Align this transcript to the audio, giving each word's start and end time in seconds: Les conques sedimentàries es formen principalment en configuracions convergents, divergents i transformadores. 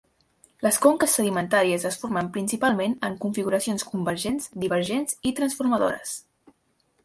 Les 0.67 0.77
conques 0.85 1.11
sedimentàries 1.17 1.85
es 1.89 1.97
formen 2.05 2.31
principalment 2.39 2.97
en 3.09 3.19
configuracions 3.27 3.87
convergents, 3.93 4.51
divergents 4.67 5.17
i 5.33 5.39
transformadores. 5.43 6.19